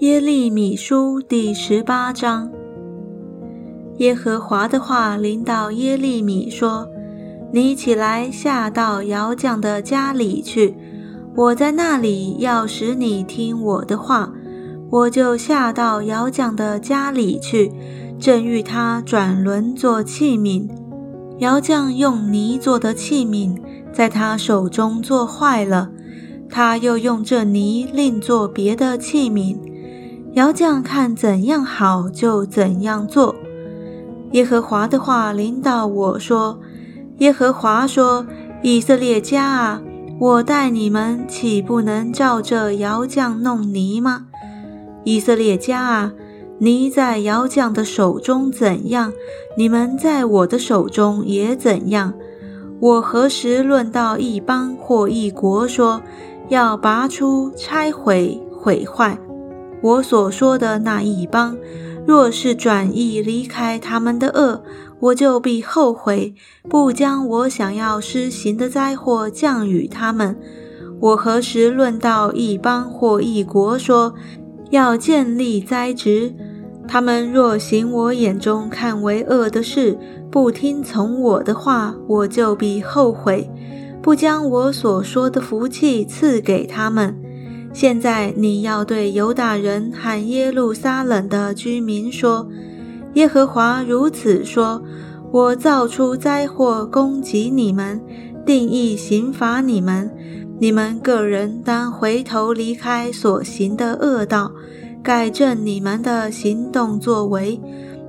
[0.00, 2.50] 耶利米书第十八章，
[3.96, 6.86] 耶和华的话临到耶利米说
[7.50, 10.76] ：“你起来下到窑匠的家里去，
[11.34, 14.32] 我在那里要使你听我的话。
[14.90, 17.72] 我就下到窑匠的家里去，
[18.18, 20.68] 正欲他转轮做器皿。
[21.38, 23.56] 窑匠用泥做的器皿，
[23.92, 25.90] 在他手中做坏了，
[26.48, 29.56] 他又用这泥另做别的器皿。”
[30.34, 33.34] 窑匠看怎样好，就怎样做。
[34.32, 36.58] 耶和华的话领导我说
[37.18, 38.26] ：“耶和华说，
[38.62, 39.82] 以色列家啊，
[40.18, 44.26] 我待你们岂不能照这窑匠弄泥吗？
[45.04, 46.12] 以色列家啊，
[46.58, 49.12] 泥在窑匠的手中怎样，
[49.56, 52.14] 你们在我的手中也怎样。
[52.80, 56.02] 我何时论到一邦或一国，说
[56.48, 59.18] 要拔出、拆毁、毁坏？”
[59.82, 61.56] 我所说的那一邦，
[62.06, 64.62] 若是转意离开他们的恶，
[64.98, 66.34] 我就必后悔，
[66.68, 70.36] 不将我想要施行的灾祸降与他们。
[70.98, 74.14] 我何时论到一邦或一国，说
[74.70, 76.34] 要建立灾职？
[76.88, 79.98] 他们若行我眼中看为恶的事，
[80.30, 83.50] 不听从我的话，我就必后悔，
[84.00, 87.14] 不将我所说的福气赐给他们。
[87.72, 92.48] 现在你要对犹大人和耶路撒冷的居民说
[93.14, 94.82] ：“耶和华如此说：
[95.30, 98.00] 我造出灾祸攻击你们，
[98.46, 100.10] 定义刑罚你们。
[100.58, 104.50] 你们个人当回头离开所行的恶道，
[105.06, 107.60] 改正你们的行动作为。”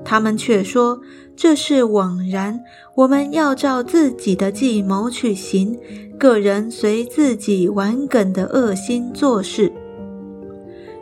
[0.03, 0.99] 他们却说
[1.37, 2.59] ：“这是枉然。
[2.95, 5.77] 我们要照自己的计谋去行。”
[6.17, 9.71] 个人随自己顽梗的恶心做事，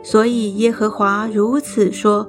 [0.02, 2.28] 所以耶和华如此说：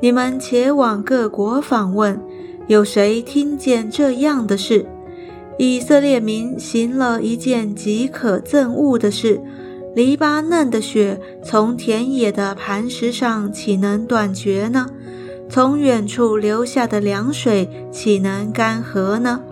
[0.00, 2.20] 你们且往各国访问，
[2.68, 4.86] 有谁听见这样的事？
[5.58, 9.40] 以色列民行了一件极可憎恶的事。
[9.94, 14.86] 黎巴嫩的雪从田野的磐石上岂能断绝呢？
[15.48, 19.42] 从远处流下的凉水岂能干涸呢？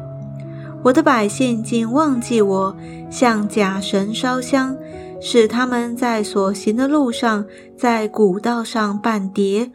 [0.84, 2.76] 我的百姓竟忘记我，
[3.10, 4.76] 向假神烧香，
[5.20, 7.44] 使他们在所行的路上，
[7.76, 9.72] 在古道上绊跌，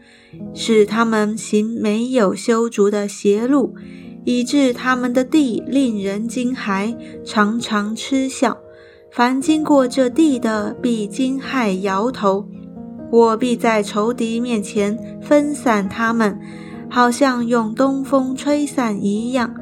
[0.53, 3.75] 使他们行没有修竹的邪路，
[4.23, 6.95] 以致他们的地令人惊骇，
[7.25, 8.57] 常常嗤笑。
[9.15, 12.47] 凡经过这地的，必惊骇摇头。
[13.11, 16.35] 我必在仇敌面前分散他们，
[16.89, 19.53] 好像用东风吹散一样。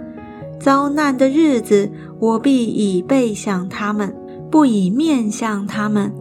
[0.58, 4.16] 遭难的日子，我必以背向他们，
[4.50, 6.14] 不以面向他们。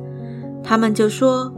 [0.65, 1.55] 他们就说：“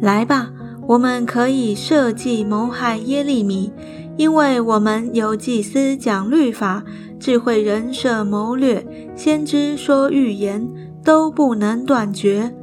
[0.00, 0.52] 来吧，
[0.86, 3.72] 我们可以设计谋害耶利米，
[4.16, 6.84] 因为我们有祭司讲律法，
[7.18, 8.86] 智慧人设谋略，
[9.16, 10.64] 先知说预言，
[11.04, 12.54] 都不能断绝。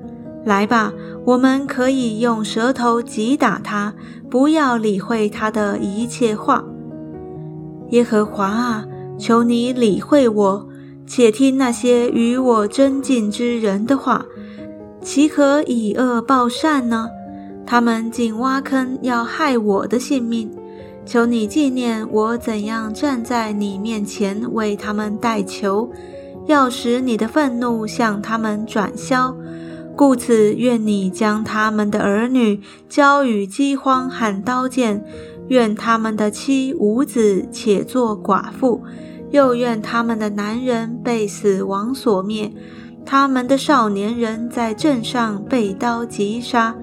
[0.46, 0.94] 来吧，
[1.26, 3.94] 我们可以用舌头击打他，
[4.30, 6.64] 不要理会他的一切话。
[7.90, 8.86] 耶和华啊！”
[9.20, 10.70] 求你理会我，
[11.06, 14.26] 且听那些与我争竞之人的话，
[15.02, 17.10] 岂可以恶报善呢？
[17.66, 20.50] 他们竟挖坑要害我的性命。
[21.06, 25.92] 求你纪念我怎样站在你面前为他们代求，
[26.50, 29.38] 要使你的愤怒向他们转消。
[29.96, 35.06] 故此，愿你将他们的儿女交与饥荒和刀剑，
[35.50, 38.82] 愿他们的妻无子且做寡妇。
[39.30, 42.52] 又愿他们的男人被死亡所灭，
[43.06, 46.76] 他们的少年人在镇上被刀击杀。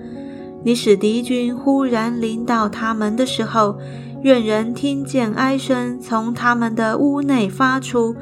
[0.63, 3.77] 你使敌军忽然临到他们的时候，
[4.23, 8.15] 愿人听见哀声从他们的屋内发出，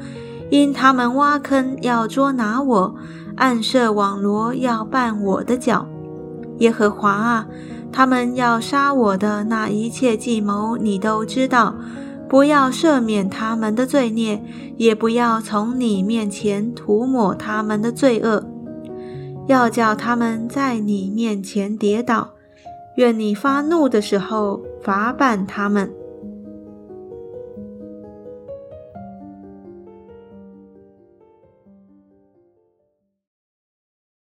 [0.55, 2.95] 因他们挖坑要捉拿我，
[3.35, 5.85] 暗设网罗要绊我的脚。
[6.59, 7.45] 耶和华啊，
[7.91, 11.75] 他们要杀我的那一切计谋，你都知道。
[12.29, 14.41] 不要赦免他们的罪孽，
[14.77, 18.41] 也不要从你面前涂抹他们的罪恶，
[19.47, 22.29] 要叫他们在你面前跌倒。
[22.95, 25.91] 愿你发怒的时候罚办他们。